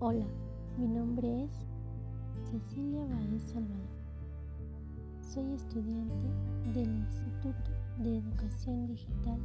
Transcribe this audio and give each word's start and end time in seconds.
Hola, 0.00 0.26
mi 0.76 0.86
nombre 0.86 1.44
es 1.44 1.66
Cecilia 2.50 3.06
Baez 3.06 3.42
Salvador. 3.44 3.76
Soy 5.22 5.54
estudiante 5.54 6.28
del 6.74 6.88
Instituto 6.88 7.70
de 7.98 8.18
Educación 8.18 8.86
Digital 8.88 9.38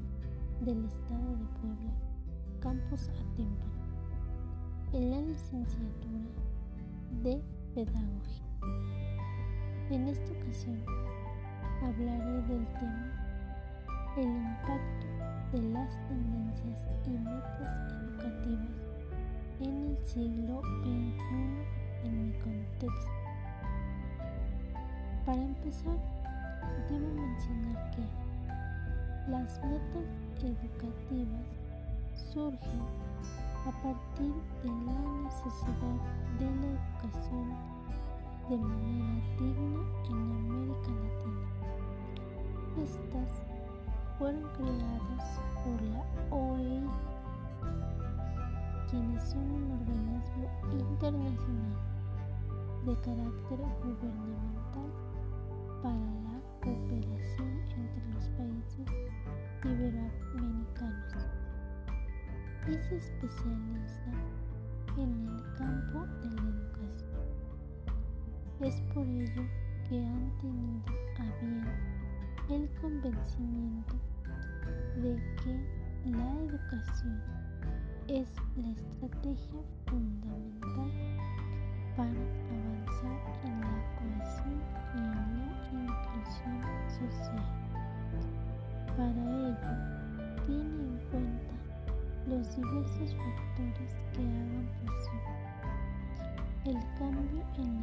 del 0.61 0.83
Estado 0.83 1.37
de 1.37 1.45
Puebla, 1.61 1.93
Campus 2.59 3.09
Atempa, 3.09 3.65
en 4.91 5.11
la 5.11 5.21
licenciatura 5.21 6.27
de 7.23 7.41
Pedagogía. 7.73 8.45
En 9.89 10.07
esta 10.09 10.31
ocasión 10.33 10.83
hablaré 11.81 12.41
del 12.43 12.67
tema 12.73 13.13
el 14.17 14.27
impacto 14.27 14.92
de 15.53 15.61
las 15.69 15.91
tendencias 16.07 16.81
y 17.05 17.11
metas 17.11 17.93
educativas 17.93 18.73
en 19.59 19.85
el 19.85 19.97
siglo 20.03 20.61
XXI 20.81 21.13
en 22.05 22.25
mi 22.25 22.33
contexto. 22.39 23.11
Para 25.27 25.43
empezar, 25.43 25.97
debo 26.89 27.07
mencionar 27.13 27.91
que 27.91 28.01
las 29.29 29.63
metas 29.63 30.09
educativas 30.41 31.45
surgen 32.33 32.81
a 33.67 33.71
partir 33.83 34.33
de 34.63 34.69
la 34.69 34.97
necesidad 35.21 35.99
de 36.39 36.45
la 36.45 36.67
educación 36.73 37.47
de 38.49 38.57
manera 38.57 39.21
digna 39.37 39.81
en 40.09 40.31
América 40.31 40.89
Latina. 40.89 41.45
Estas 42.81 43.52
fueron 44.23 44.49
creadas 44.53 45.41
por 45.65 45.81
la 45.81 46.01
OEI, 46.31 46.81
quienes 48.89 49.21
son 49.21 49.51
un 49.51 49.71
organismo 49.73 50.47
internacional 50.71 51.75
de 52.85 52.93
carácter 53.01 53.59
gubernamental 53.83 54.89
para 55.81 56.05
la 56.23 56.39
cooperación 56.61 57.49
entre 57.75 58.13
los 58.13 58.29
países 58.37 58.87
iberoamericanos 59.65 61.27
y 62.65 62.73
se 62.77 62.95
especializa 62.95 64.11
en 64.99 65.27
el 65.27 65.43
campo 65.57 66.05
de 66.21 66.29
la 66.29 66.43
educación. 66.43 67.25
Es 68.61 68.79
por 68.93 69.05
ello 69.05 69.43
que 69.89 69.99
han 69.99 70.31
tenido 70.39 70.81
a 71.19 71.23
bien 71.41 71.93
el 72.49 72.69
convencimiento 72.79 74.12
de 75.01 75.15
que 75.43 75.53
la 76.11 76.27
educación 76.41 77.21
es 78.07 78.29
la 78.57 78.69
estrategia 78.71 79.61
fundamental 79.87 80.91
para 81.95 82.09
avanzar 82.09 83.17
en 83.43 83.61
la 83.61 83.79
cohesión 83.97 84.57
y 84.93 84.97
en 84.97 85.11
la 85.37 85.87
inclusión 85.91 86.59
social. 86.89 87.45
Para 88.97 89.23
ello, 89.47 89.73
tiene 90.45 90.81
en 90.83 90.95
cuenta 91.09 91.55
los 92.27 92.55
diversos 92.55 93.15
factores 93.15 93.91
que 94.13 94.21
hagan 94.21 94.67
posible 94.85 95.43
el 96.65 96.79
cambio 96.97 97.43
en 97.57 97.82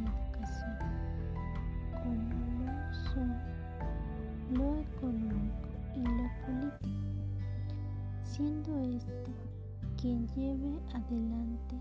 quien 10.01 10.27
lleve 10.29 10.79
adelante 10.93 11.79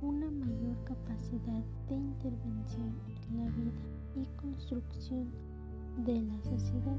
una 0.00 0.30
mayor 0.30 0.76
capacidad 0.84 1.64
de 1.88 1.94
intervención 1.94 2.94
en 3.28 3.38
la 3.38 3.50
vida 3.50 3.72
y 4.14 4.26
construcción 4.36 5.30
de 6.04 6.20
la 6.20 6.38
sociedad. 6.42 6.98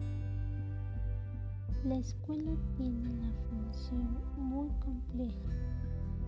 La 1.84 1.98
escuela 1.98 2.52
tiene 2.78 3.16
la 3.18 3.32
función 3.48 4.18
muy 4.38 4.70
compleja, 4.80 5.50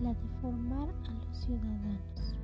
la 0.00 0.14
de 0.14 0.28
formar 0.40 0.88
a 0.88 1.26
los 1.26 1.36
ciudadanos. 1.38 2.36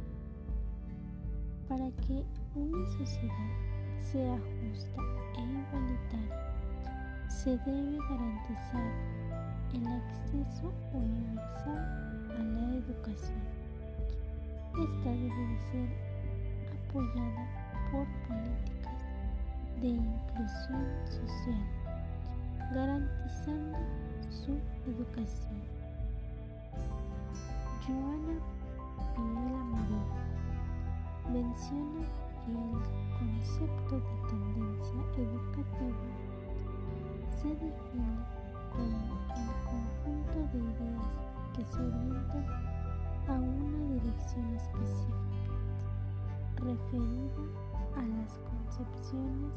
Para 1.69 1.91
que 1.93 2.25
una 2.56 2.87
sociedad 2.99 3.50
sea 3.99 4.37
justa 4.37 5.00
e 5.39 5.43
igualitaria, 5.43 6.55
se 7.28 7.50
debe 7.59 7.99
garantizar 7.99 9.24
el 9.75 9.87
acceso 9.89 10.73
universal 10.93 11.79
a 12.39 12.43
la 12.43 12.77
educación. 12.77 13.43
Esta 14.73 15.11
debe 15.11 15.47
de 15.47 15.59
ser 15.71 15.89
apoyada 16.89 17.45
por 17.91 18.07
políticas 18.29 19.03
de 19.81 19.89
inclusión 19.89 20.87
social, 21.07 21.65
garantizando 22.73 23.79
su 24.31 24.53
educación. 24.91 25.62
Joana 27.87 28.39
Piela 29.15 29.65
María 29.73 30.05
menciona 31.33 32.06
que 32.45 32.53
el 32.53 32.83
concepto 33.19 33.95
de 33.97 34.29
tendencia 34.29 35.01
educativa 35.17 36.05
se 37.41 37.49
define 37.49 38.34
como 38.75 38.99
el 39.35 39.53
conjunto 39.65 40.37
de 40.53 40.59
ideas 40.59 41.12
que 41.55 41.65
se 41.65 41.81
orientan 41.81 42.47
a 43.29 43.33
una 43.33 43.95
dirección 43.95 44.47
específica 44.55 45.25
referida 46.57 47.43
a 47.97 48.03
las 48.03 48.33
concepciones 48.39 49.55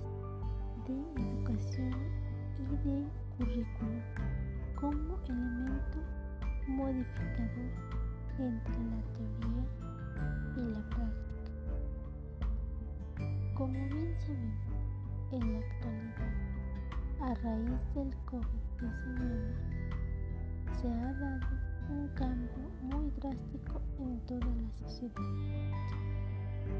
de 0.85 0.95
educación 1.21 1.93
y 2.59 2.65
de 2.87 2.95
currículum 3.37 4.01
como 4.75 5.17
elemento 5.25 5.99
modificador 6.67 7.71
entre 8.37 8.79
la 8.85 9.01
teoría 9.13 9.63
y 10.55 10.59
la 10.73 10.81
práctica. 10.89 11.27
Como 13.55 13.73
bien 13.73 14.15
sabemos, 14.19 14.67
en 15.31 15.53
la 15.53 15.59
actualidad, 15.59 16.56
a 17.19 17.33
raíz 17.33 17.81
del 17.95 18.13
COVID-19, 18.25 18.89
se 20.79 20.87
ha 20.87 21.13
dado 21.13 21.39
un 21.89 22.07
cambio 22.09 22.69
muy 22.83 23.09
drástico 23.19 23.81
en 23.99 24.19
toda 24.27 24.45
la 24.45 24.69
sociedad 24.87 25.15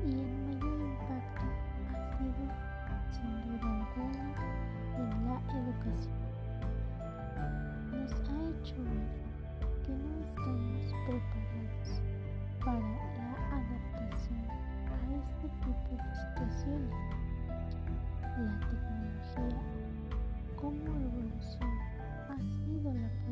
y 0.06 0.12
el 0.12 0.34
mayor 0.46 0.80
impacto 0.80 1.46
ha 1.90 1.98
sido, 2.18 2.44
sin 3.12 3.32
duda 3.48 3.68
alguna, 3.78 4.26
en 4.98 5.10
la 5.26 5.38
educación. 5.60 6.20
Nos 7.92 8.12
ha 8.14 8.38
hecho 8.52 8.76
ver 8.84 9.10
que 9.84 9.92
no 9.92 10.10
estamos 10.22 10.86
preparados 11.08 11.57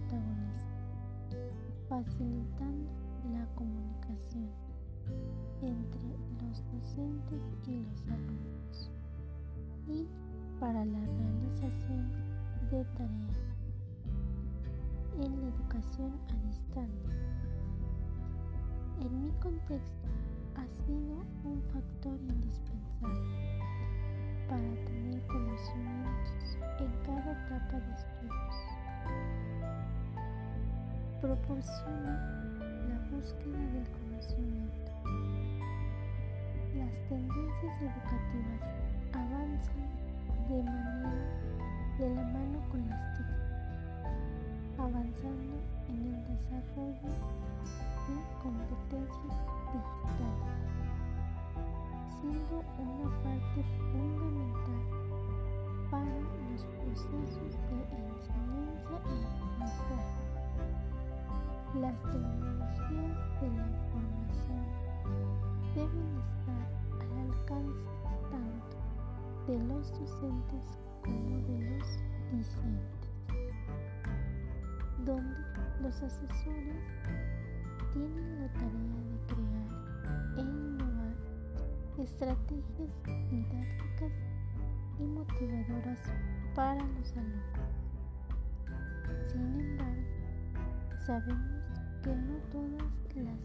protagonista, 0.06 0.68
facilitando 1.90 2.92
la 3.32 3.46
comunicación 3.56 4.50
entre 5.62 6.10
los 6.42 6.64
docentes 6.72 7.52
y 7.68 7.84
los 7.84 8.02
alumnos 8.08 8.92
y 9.88 10.08
para 10.60 10.86
la 10.86 11.00
realización 11.00 12.12
de 12.72 12.84
tareas 12.98 13.56
en 15.18 15.42
la 15.42 15.48
educación 15.48 16.12
a 16.30 16.48
distancia. 16.48 17.14
En 19.02 19.24
mi 19.24 19.32
contexto 19.42 20.08
ha 20.56 20.68
sido 20.86 21.24
un 21.44 21.62
factor 21.74 22.20
indispensable 22.22 23.60
para 24.48 24.86
tener 24.86 25.26
conocimientos 25.28 26.58
en 26.80 26.92
cada 27.04 27.32
etapa 27.46 27.80
Proporciona 31.26 32.14
la 32.88 33.00
búsqueda 33.10 33.58
del 33.74 33.88
conocimiento. 33.98 34.92
Las 36.78 36.94
tendencias 37.10 37.82
educativas 37.82 38.62
avanzan 39.12 39.90
de 40.48 40.62
manera 40.62 41.10
de 41.98 42.10
la 42.14 42.22
mano 42.26 42.62
con 42.70 42.88
las 42.88 43.18
TIC, 43.18 43.26
avanzando 44.78 45.56
en 45.90 46.14
el 46.14 46.22
desarrollo 46.28 47.10
de 48.06 48.16
competencias 48.44 49.38
digitales, 49.74 50.54
siendo 52.22 52.56
una 52.78 53.10
parte 53.24 53.66
fundamental 53.92 54.84
para 55.90 56.20
los 56.52 56.62
procesos 56.66 57.55
Las 61.82 62.02
tecnologías 62.04 63.42
de 63.42 63.50
la 63.50 63.68
información 63.68 64.66
deben 65.76 66.10
estar 66.24 66.68
al 67.02 67.14
alcance 67.30 67.90
tanto 68.32 68.78
de 69.46 69.56
los 69.68 69.92
docentes 69.92 70.66
como 71.04 71.38
de 71.42 71.58
los 71.70 71.88
discentes, 72.32 73.12
donde 75.06 75.36
los 75.82 76.02
asesores 76.02 76.82
tienen 77.92 78.40
la 78.40 78.48
tarea 78.54 79.00
de 79.12 79.18
crear 79.28 79.70
e 80.38 80.42
innovar 80.42 81.16
estrategias 81.98 82.94
didácticas 83.30 84.14
y 84.98 85.04
motivadoras 85.04 86.00
para 86.56 86.82
los 86.82 87.12
alumnos. 87.18 87.76
Sin 89.30 89.60
embargo, 89.60 90.04
sabemos 91.06 91.65
que 92.06 92.12
no 92.12 92.38
todas 92.52 92.70
las 93.16 93.42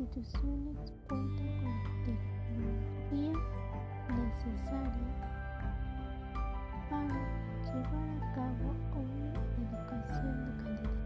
instituciones 0.00 0.76
cuentan 1.06 1.50
con 1.60 1.70
la 1.70 1.86
tecnología 2.02 3.34
necesaria 4.10 5.10
para 6.90 7.18
llevar 7.62 8.08
a 8.10 8.34
cabo 8.34 8.74
una 8.98 9.30
educación 9.62 10.34
de 10.42 10.50
calidad. 10.64 10.98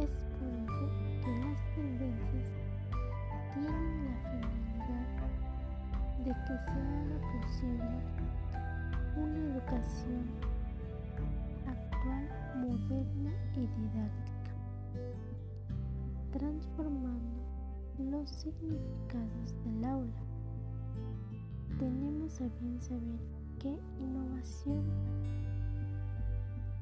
Es 0.00 0.12
por 0.38 0.48
ello 0.48 0.88
que 1.20 1.30
las 1.36 1.60
tendencias 1.74 2.48
tienen 3.52 3.96
la 4.06 4.16
finalidad 4.24 5.08
de 6.24 6.32
que 6.32 6.54
se 6.64 6.78
haga 6.80 7.18
posible 7.42 7.96
una 9.18 9.38
educación 9.52 10.24
actual, 11.66 12.24
moderna 12.56 13.32
y 13.54 13.66
didáctica, 13.66 14.28
transformando 16.32 17.38
los 17.98 18.30
significados 18.30 19.54
del 19.64 19.84
aula. 19.84 20.22
Tenemos 21.78 22.40
a 22.40 22.48
bien 22.60 22.80
saber 22.80 23.20
que 23.58 23.78
innovación 24.00 24.84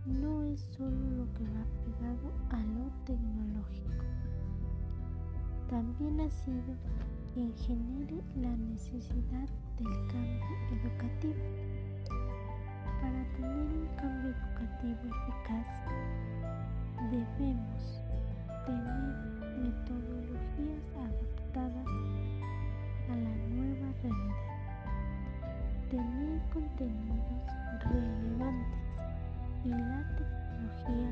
no 0.07 0.45
es 0.45 0.61
solo 0.61 1.11
lo 1.17 1.33
que 1.35 1.45
va 1.45 1.65
pegado 1.85 2.33
a 2.51 2.59
lo 2.59 2.91
tecnológico, 3.05 4.05
también 5.69 6.21
ha 6.21 6.31
sido 6.31 6.77
quien 7.35 7.53
genere 7.57 8.23
la 8.37 8.57
necesidad 8.57 9.49
del 9.79 10.07
cambio 10.09 10.47
educativo. 10.81 11.35
Para 13.03 13.25
tener 13.35 13.67
un 13.67 13.89
cambio 13.97 14.31
educativo 14.31 15.01
eficaz, 15.03 15.69
debemos 17.11 18.01
tener 18.65 19.36
metodologías 19.57 20.85
adaptadas 20.97 21.87
a 23.09 23.17
la 23.17 23.35
nueva 23.49 23.93
realidad 24.03 24.47
tener 25.91 26.41
contenidos 26.53 27.47
relevantes 27.85 28.91
y 29.65 29.69
la 29.69 30.03
tecnología 30.17 31.11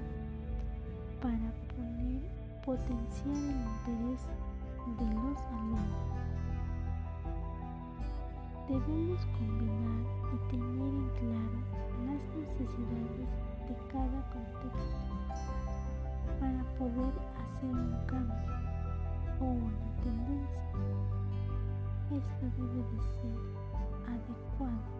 para 1.23 1.49
poner 1.76 2.23
potenciar 2.64 3.37
el 3.37 3.61
interés 3.62 4.26
de 4.99 5.06
los 5.14 5.38
alumnos. 5.47 6.14
Debemos 8.69 9.26
combinar 9.26 10.06
y 10.32 10.50
tener 10.50 10.94
en 10.94 11.08
claro 11.20 11.58
las 12.06 12.23
necesidades 12.35 13.31
de 13.69 13.75
cada 13.93 14.20
contexto 14.32 15.24
para 16.44 16.62
poder 16.76 17.14
hacer 17.43 17.70
un 17.70 18.06
cambio 18.06 18.37
o 19.41 19.44
una 19.44 19.87
tendencia. 20.02 20.62
Esto 22.12 22.44
debe 22.58 22.82
de 22.93 23.00
ser 23.17 23.38
adecuado 24.06 24.93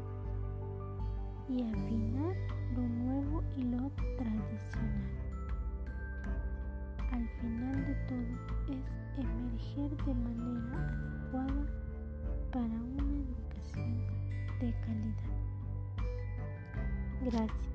y 1.51 1.63
afinar 1.63 2.35
lo 2.75 2.83
nuevo 2.83 3.43
y 3.59 3.63
lo 3.65 3.91
tradicional. 4.17 5.11
Al 7.13 7.29
final 7.41 7.85
de 7.89 7.95
todo 8.09 8.35
es 8.79 8.89
emerger 9.19 9.91
de 10.07 10.15
manera 10.15 10.79
adecuada 10.89 11.67
para 12.53 12.75
una 12.75 13.03
educación 13.21 13.99
de 14.61 14.75
calidad. 14.81 15.35
Gracias. 17.23 17.74